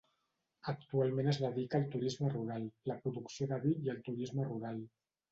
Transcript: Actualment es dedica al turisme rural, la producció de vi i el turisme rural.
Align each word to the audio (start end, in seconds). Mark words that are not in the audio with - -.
Actualment 0.71 1.27
es 1.33 1.39
dedica 1.41 1.77
al 1.79 1.83
turisme 1.95 2.31
rural, 2.31 2.65
la 2.91 2.95
producció 3.03 3.47
de 3.51 3.59
vi 3.67 3.75
i 3.89 3.93
el 3.95 4.01
turisme 4.09 4.47
rural. 4.49 4.81